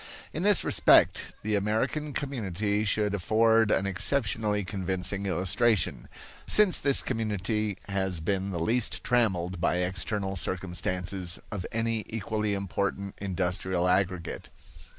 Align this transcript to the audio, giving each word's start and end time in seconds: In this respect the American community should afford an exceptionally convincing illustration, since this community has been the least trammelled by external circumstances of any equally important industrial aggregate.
In 0.33 0.41
this 0.41 0.63
respect 0.63 1.19
the 1.43 1.53
American 1.53 2.11
community 2.11 2.85
should 2.85 3.13
afford 3.13 3.69
an 3.69 3.85
exceptionally 3.85 4.63
convincing 4.63 5.27
illustration, 5.27 6.09
since 6.47 6.79
this 6.79 7.03
community 7.03 7.77
has 7.87 8.19
been 8.19 8.49
the 8.49 8.59
least 8.59 9.03
trammelled 9.03 9.61
by 9.61 9.75
external 9.75 10.35
circumstances 10.35 11.39
of 11.51 11.67
any 11.71 12.03
equally 12.09 12.55
important 12.55 13.13
industrial 13.19 13.87
aggregate. 13.87 14.49